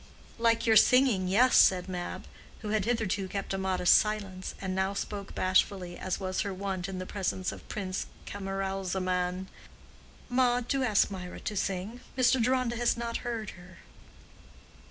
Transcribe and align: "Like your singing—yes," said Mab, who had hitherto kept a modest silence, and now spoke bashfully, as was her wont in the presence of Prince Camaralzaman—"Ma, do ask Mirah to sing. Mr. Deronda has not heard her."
"Like 0.39 0.65
your 0.65 0.77
singing—yes," 0.77 1.55
said 1.55 1.87
Mab, 1.87 2.25
who 2.61 2.69
had 2.69 2.85
hitherto 2.85 3.27
kept 3.27 3.53
a 3.53 3.57
modest 3.59 3.95
silence, 3.95 4.55
and 4.59 4.73
now 4.73 4.95
spoke 4.95 5.35
bashfully, 5.35 5.95
as 5.95 6.19
was 6.19 6.41
her 6.41 6.51
wont 6.51 6.89
in 6.89 6.97
the 6.97 7.05
presence 7.05 7.51
of 7.51 7.69
Prince 7.69 8.07
Camaralzaman—"Ma, 8.25 10.61
do 10.61 10.81
ask 10.81 11.11
Mirah 11.11 11.39
to 11.41 11.55
sing. 11.55 11.99
Mr. 12.17 12.43
Deronda 12.43 12.77
has 12.77 12.97
not 12.97 13.17
heard 13.17 13.51
her." 13.51 13.77